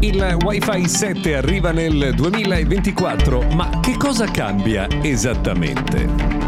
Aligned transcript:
Il 0.00 0.36
Wi-Fi 0.44 0.88
7 0.88 1.36
arriva 1.36 1.72
nel 1.72 2.12
2024, 2.14 3.42
ma 3.54 3.80
che 3.80 3.96
cosa 3.96 4.30
cambia 4.30 4.86
esattamente? 5.02 6.44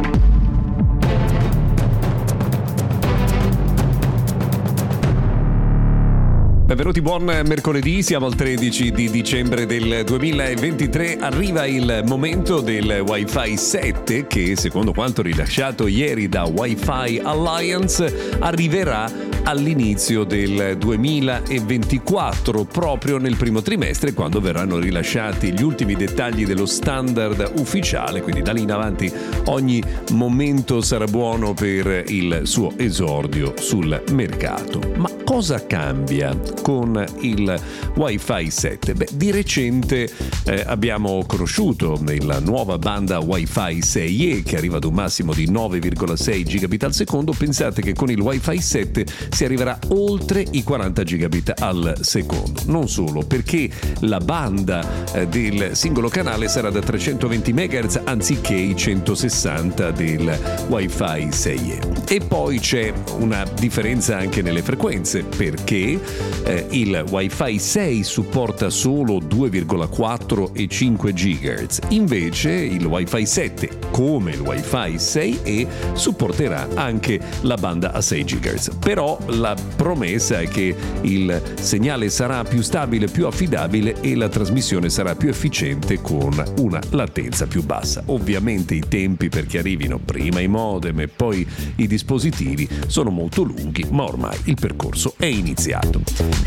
Benvenuti, 6.68 7.00
buon 7.00 7.24
mercoledì, 7.24 8.02
siamo 8.02 8.26
al 8.26 8.34
13 8.34 8.92
di 8.92 9.10
dicembre 9.10 9.64
del 9.64 10.04
2023, 10.04 11.16
arriva 11.16 11.64
il 11.64 12.02
momento 12.04 12.60
del 12.60 13.02
Wi-Fi 13.06 13.56
7 13.56 14.26
che 14.26 14.54
secondo 14.54 14.92
quanto 14.92 15.22
rilasciato 15.22 15.86
ieri 15.86 16.28
da 16.28 16.44
Wi-Fi 16.44 17.22
Alliance 17.24 18.36
arriverà 18.38 19.10
all'inizio 19.48 20.24
del 20.24 20.76
2024, 20.76 22.64
proprio 22.64 23.16
nel 23.16 23.36
primo 23.36 23.62
trimestre 23.62 24.12
quando 24.12 24.42
verranno 24.42 24.78
rilasciati 24.78 25.54
gli 25.54 25.62
ultimi 25.62 25.94
dettagli 25.94 26.44
dello 26.44 26.66
standard 26.66 27.52
ufficiale, 27.56 28.20
quindi 28.20 28.42
da 28.42 28.52
lì 28.52 28.60
in 28.60 28.72
avanti 28.72 29.10
ogni 29.46 29.82
momento 30.12 30.82
sarà 30.82 31.06
buono 31.06 31.54
per 31.54 32.04
il 32.08 32.42
suo 32.44 32.74
esordio 32.76 33.54
sul 33.58 34.02
mercato. 34.12 34.80
Ma 34.96 35.08
cosa 35.24 35.64
cambia 35.66 36.38
con 36.60 37.02
il 37.20 37.58
Wi-Fi 37.94 38.50
7? 38.50 38.94
Beh, 38.94 39.08
di 39.14 39.30
recente 39.30 40.10
eh, 40.44 40.62
abbiamo 40.66 41.24
conosciuto 41.26 41.98
la 42.20 42.40
nuova 42.40 42.76
banda 42.76 43.18
Wi-Fi 43.18 43.78
6E 43.78 44.42
che 44.42 44.56
arriva 44.58 44.76
ad 44.76 44.84
un 44.84 44.92
massimo 44.92 45.32
di 45.32 45.50
9,6 45.50 46.42
gigabit 46.42 46.84
al 46.84 46.92
secondo. 46.92 47.32
Pensate 47.32 47.80
che 47.80 47.94
con 47.94 48.10
il 48.10 48.20
Wi-Fi 48.20 48.60
7 48.60 49.06
si 49.38 49.44
arriverà 49.44 49.78
oltre 49.90 50.44
i 50.50 50.64
40 50.64 51.04
gigabit 51.04 51.54
al 51.60 51.98
secondo. 52.00 52.60
Non 52.66 52.88
solo, 52.88 53.22
perché 53.22 53.70
la 54.00 54.18
banda 54.18 54.84
eh, 55.12 55.28
del 55.28 55.76
singolo 55.76 56.08
canale 56.08 56.48
sarà 56.48 56.70
da 56.70 56.80
320 56.80 57.52
MHz 57.52 58.00
anziché 58.02 58.54
i 58.54 58.74
160 58.74 59.92
del 59.92 60.36
Wi-Fi 60.66 61.28
6E. 61.28 62.06
E 62.08 62.20
poi 62.26 62.58
c'è 62.58 62.92
una 63.20 63.44
differenza 63.56 64.16
anche 64.16 64.42
nelle 64.42 64.62
frequenze, 64.62 65.22
perché 65.22 66.00
eh, 66.42 66.66
il 66.70 67.04
Wi-Fi 67.08 67.60
6 67.60 68.02
supporta 68.02 68.70
solo 68.70 69.18
2,4 69.18 70.50
e 70.52 70.66
5 70.66 71.12
GHz, 71.12 71.78
invece 71.90 72.50
il 72.50 72.84
Wi-Fi 72.84 73.24
7, 73.24 73.78
come 73.92 74.32
il 74.32 74.40
Wi-Fi 74.40 74.94
6E, 74.96 75.66
supporterà 75.92 76.66
anche 76.74 77.20
la 77.42 77.54
banda 77.54 77.92
a 77.92 78.00
6 78.00 78.24
GHz. 78.24 78.70
Però 78.80 79.16
la 79.30 79.54
promessa 79.76 80.40
è 80.40 80.48
che 80.48 80.74
il 81.02 81.42
segnale 81.60 82.08
sarà 82.08 82.44
più 82.44 82.62
stabile, 82.62 83.06
più 83.06 83.26
affidabile 83.26 84.00
e 84.00 84.14
la 84.14 84.28
trasmissione 84.28 84.88
sarà 84.88 85.14
più 85.14 85.28
efficiente 85.28 86.00
con 86.00 86.42
una 86.58 86.80
latenza 86.90 87.46
più 87.46 87.64
bassa. 87.64 88.02
Ovviamente 88.06 88.74
i 88.74 88.82
tempi 88.88 89.28
perché 89.28 89.58
arrivino 89.58 89.98
prima 89.98 90.40
i 90.40 90.48
modem 90.48 91.00
e 91.00 91.08
poi 91.08 91.46
i 91.76 91.86
dispositivi 91.86 92.68
sono 92.86 93.10
molto 93.10 93.42
lunghi, 93.42 93.84
ma 93.90 94.04
ormai 94.04 94.38
il 94.44 94.56
percorso 94.58 95.14
è 95.16 95.26
iniziato. 95.26 96.00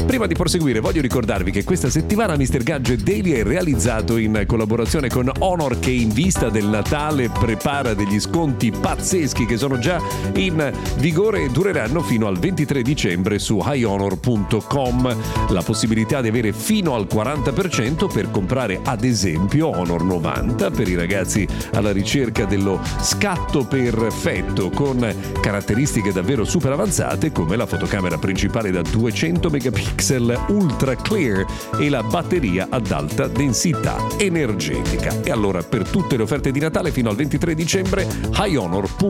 Prima 0.06 0.28
di 0.28 0.34
proseguire 0.34 0.80
voglio 0.80 1.02
ricordarvi 1.02 1.52
che 1.52 1.64
questa 1.64 1.90
settimana 1.90 2.36
Mr. 2.36 2.64
Gadget 2.64 3.04
Daily 3.04 3.32
è 3.32 3.44
realizzato 3.44 4.18
in 4.18 4.44
collaborazione 4.46 5.09
con 5.09 5.32
Honor 5.40 5.80
che 5.80 5.92
in 5.92 6.09
vista 6.09 6.50
del 6.50 6.66
Natale 6.66 7.30
prepara 7.30 7.94
degli 7.94 8.20
sconti 8.20 8.72
pazzeschi 8.72 9.46
che 9.46 9.58
sono 9.58 9.78
già 9.78 10.02
in 10.36 10.72
vigore 10.98 11.44
e 11.44 11.50
dureranno 11.50 12.02
fino 12.02 12.28
al 12.28 12.40
23 12.62 12.81
dicembre 12.84 13.40
su 13.40 13.59
highhonor.com. 13.64 15.16
La 15.50 15.64
possibilità 15.64 16.22
di 16.22 16.28
avere 16.28 16.54
fino 16.54 16.94
al 16.95 17.08
40% 17.12 18.12
per 18.12 18.30
comprare 18.30 18.80
ad 18.84 19.03
esempio 19.03 19.68
Honor 19.68 20.03
90 20.03 20.70
per 20.72 20.88
i 20.88 20.95
ragazzi 20.95 21.48
alla 21.73 21.92
ricerca 21.92 22.45
dello 22.45 22.80
scatto 23.02 23.66
perfetto 23.66 24.69
con 24.69 25.13
caratteristiche 25.41 26.12
davvero 26.12 26.44
super 26.44 26.72
avanzate 26.72 27.31
come 27.31 27.56
la 27.56 27.66
fotocamera 27.66 28.18
principale 28.18 28.69
da 28.72 28.81
200 28.81 29.50
megapixel 29.50 30.46
ultra 30.50 30.96
clear 30.96 31.46
e 31.80 31.90
la 31.90 32.03
batteria 32.03 32.68
ad 32.69 32.91
alta 32.91 33.28
densità 33.28 33.97
energetica. 34.18 35.22
E 35.24 35.31
allora 35.31 35.63
per 35.63 35.88
tutte 35.88 36.16
le 36.18 36.24
offerte 36.24 36.52
di 36.52 36.59
Natale 36.59 36.91
fino 36.91 37.09
al 37.09 37.16
23 37.16 37.56
dicembre 37.56 38.07
highhonor.com. 38.34 39.02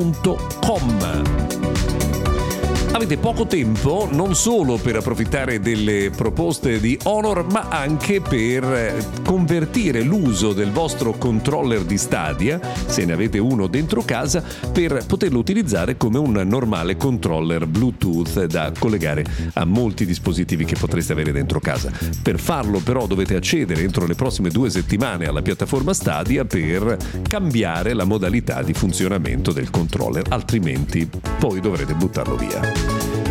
Avete 2.94 3.18
poco 3.18 3.48
tempo 3.48 4.10
non 4.12 4.36
solo 4.36 4.76
per 4.76 4.98
approfittare 4.98 5.62
delle 5.62 6.12
proposte 6.14 6.82
di 6.82 7.00
Honor, 7.04 7.46
ma 7.50 7.70
anche 7.70 8.20
per 8.20 8.64
eh, 8.66 9.06
convertire 9.24 10.02
l'uso 10.02 10.52
del 10.52 10.72
vostro 10.72 11.14
controller 11.14 11.84
di 11.84 11.98
Stadia, 11.98 12.60
se 12.86 13.06
ne 13.06 13.14
avete 13.14 13.40
uno 13.40 13.68
dentro 13.68 14.02
casa, 14.02 14.44
per 14.74 15.06
poterlo 15.08 15.40
utilizzare 15.40 15.96
come 15.96 16.18
un 16.18 16.34
normale 16.46 16.98
controller 16.98 17.66
Bluetooth 17.66 18.44
da 18.44 18.74
collegare 18.78 19.24
a 19.54 19.64
molti 19.64 20.06
dispositivi 20.06 20.66
che 20.66 20.76
potreste 20.78 21.14
avere 21.14 21.32
dentro 21.32 21.62
casa. 21.62 21.92
Per 22.22 22.40
farlo 22.40 22.80
però 22.80 23.08
dovete 23.08 23.36
accedere 23.36 23.84
entro 23.84 24.06
le 24.06 24.16
prossime 24.16 24.50
due 24.50 24.70
settimane 24.70 25.28
alla 25.28 25.42
piattaforma 25.42 25.94
Stadia 25.94 26.44
per 26.44 26.98
cambiare 27.28 27.94
la 27.94 28.04
modalità 28.04 28.62
di 28.62 28.74
funzionamento 28.74 29.54
del 29.54 29.70
controller, 29.70 30.26
altrimenti 30.28 31.10
poi 31.40 31.62
dovrete 31.62 31.94
buttarlo 31.94 32.36
via. 32.36 32.81
Thank 32.84 33.28
you. 33.28 33.31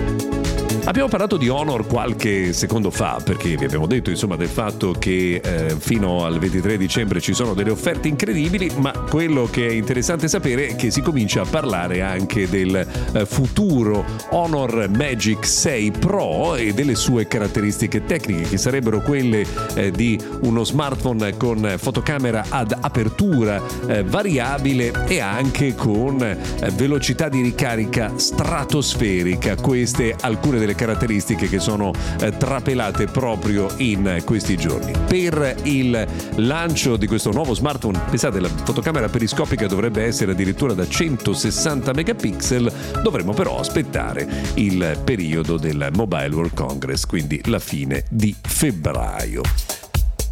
Abbiamo 0.84 1.08
parlato 1.08 1.36
di 1.36 1.48
Honor 1.48 1.86
qualche 1.86 2.52
secondo 2.52 2.90
fa 2.90 3.20
perché 3.22 3.56
vi 3.56 3.64
abbiamo 3.64 3.86
detto 3.86 4.10
insomma 4.10 4.36
del 4.36 4.48
fatto 4.48 4.92
che 4.92 5.40
eh, 5.42 5.76
fino 5.78 6.24
al 6.24 6.38
23 6.38 6.76
dicembre 6.78 7.20
ci 7.20 7.34
sono 7.34 7.54
delle 7.54 7.70
offerte 7.70 8.08
incredibili, 8.08 8.72
ma 8.76 8.90
quello 8.90 9.46
che 9.50 9.68
è 9.68 9.72
interessante 9.72 10.26
sapere 10.26 10.68
è 10.68 10.76
che 10.76 10.90
si 10.90 11.02
comincia 11.02 11.42
a 11.42 11.44
parlare 11.44 12.02
anche 12.02 12.48
del 12.48 12.74
eh, 13.12 13.26
futuro 13.26 14.04
Honor 14.30 14.88
Magic 14.88 15.46
6 15.46 15.90
Pro 15.92 16.56
e 16.56 16.72
delle 16.72 16.94
sue 16.94 17.28
caratteristiche 17.28 18.04
tecniche 18.04 18.48
che 18.48 18.56
sarebbero 18.56 19.00
quelle 19.00 19.44
eh, 19.74 19.90
di 19.90 20.18
uno 20.42 20.64
smartphone 20.64 21.36
con 21.36 21.74
fotocamera 21.76 22.46
ad 22.48 22.76
apertura 22.80 23.62
eh, 23.86 24.02
variabile 24.02 24.92
e 25.06 25.20
anche 25.20 25.74
con 25.74 26.20
eh, 26.22 26.38
velocità 26.72 27.28
di 27.28 27.42
ricarica 27.42 28.12
stratosferica. 28.16 29.56
Queste 29.56 30.16
alcune 30.18 30.58
delle 30.58 30.69
caratteristiche 30.74 31.48
che 31.48 31.58
sono 31.58 31.92
eh, 32.20 32.36
trapelate 32.36 33.06
proprio 33.06 33.68
in 33.76 34.22
questi 34.24 34.56
giorni. 34.56 34.92
Per 35.06 35.56
il 35.64 36.06
lancio 36.36 36.96
di 36.96 37.06
questo 37.06 37.30
nuovo 37.32 37.54
smartphone, 37.54 38.00
pensate, 38.08 38.40
la 38.40 38.48
fotocamera 38.48 39.08
periscopica 39.08 39.66
dovrebbe 39.66 40.04
essere 40.04 40.32
addirittura 40.32 40.72
da 40.72 40.86
160 40.86 41.92
megapixel, 41.92 42.72
dovremo 43.02 43.32
però 43.32 43.58
aspettare 43.58 44.28
il 44.54 45.00
periodo 45.04 45.56
del 45.56 45.88
Mobile 45.94 46.34
World 46.34 46.54
Congress, 46.54 47.04
quindi 47.04 47.40
la 47.46 47.58
fine 47.58 48.04
di 48.08 48.34
febbraio. 48.40 49.79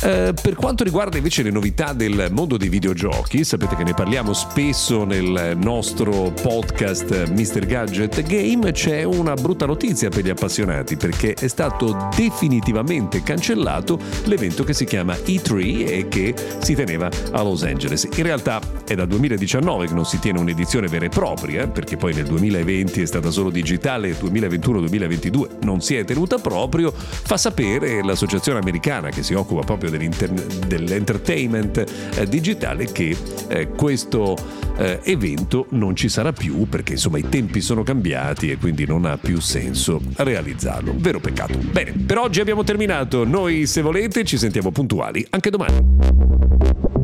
Eh, 0.00 0.32
per 0.40 0.54
quanto 0.54 0.84
riguarda 0.84 1.16
invece 1.16 1.42
le 1.42 1.50
novità 1.50 1.92
del 1.92 2.28
mondo 2.30 2.56
dei 2.56 2.68
videogiochi, 2.68 3.42
sapete 3.42 3.74
che 3.74 3.82
ne 3.82 3.94
parliamo 3.94 4.32
spesso 4.32 5.04
nel 5.04 5.56
nostro 5.60 6.32
podcast 6.40 7.30
Mr. 7.30 7.66
Gadget 7.66 8.22
Game, 8.22 8.70
c'è 8.70 9.02
una 9.02 9.34
brutta 9.34 9.66
notizia 9.66 10.08
per 10.08 10.24
gli 10.24 10.28
appassionati 10.28 10.96
perché 10.96 11.34
è 11.34 11.48
stato 11.48 12.10
definitivamente 12.14 13.24
cancellato 13.24 13.98
l'evento 14.26 14.62
che 14.62 14.72
si 14.72 14.84
chiama 14.84 15.14
E3 15.14 15.88
e 15.88 16.06
che 16.08 16.32
si 16.60 16.74
teneva 16.76 17.10
a 17.32 17.42
Los 17.42 17.64
Angeles. 17.64 18.08
In 18.14 18.22
realtà 18.22 18.60
è 18.86 18.94
dal 18.94 19.08
2019 19.08 19.88
che 19.88 19.94
non 19.94 20.06
si 20.06 20.20
tiene 20.20 20.38
un'edizione 20.38 20.86
vera 20.86 21.06
e 21.06 21.08
propria, 21.08 21.66
perché 21.66 21.96
poi 21.96 22.14
nel 22.14 22.26
2020 22.26 23.02
è 23.02 23.06
stata 23.06 23.32
solo 23.32 23.50
digitale, 23.50 24.16
2021-2022 24.16 25.64
non 25.64 25.80
si 25.80 25.96
è 25.96 26.04
tenuta 26.04 26.38
proprio, 26.38 26.92
fa 26.94 27.36
sapere 27.36 28.02
l'associazione 28.04 28.60
americana 28.60 29.10
che 29.10 29.24
si 29.24 29.34
occupa 29.34 29.64
proprio 29.88 30.66
dell'entertainment 30.66 31.84
eh, 32.14 32.26
digitale 32.26 32.86
che 32.86 33.16
eh, 33.48 33.68
questo 33.68 34.36
eh, 34.76 35.00
evento 35.04 35.66
non 35.70 35.96
ci 35.96 36.08
sarà 36.08 36.32
più 36.32 36.68
perché 36.68 36.92
insomma 36.92 37.18
i 37.18 37.28
tempi 37.28 37.60
sono 37.60 37.82
cambiati 37.82 38.50
e 38.50 38.56
quindi 38.56 38.86
non 38.86 39.04
ha 39.04 39.16
più 39.16 39.40
senso 39.40 40.00
realizzarlo. 40.16 40.94
Vero 40.96 41.20
peccato. 41.20 41.58
Bene, 41.58 41.92
per 41.92 42.18
oggi 42.18 42.40
abbiamo 42.40 42.64
terminato. 42.64 43.24
Noi 43.24 43.66
se 43.66 43.80
volete 43.82 44.24
ci 44.24 44.36
sentiamo 44.36 44.70
puntuali 44.70 45.26
anche 45.30 45.50
domani. 45.50 46.97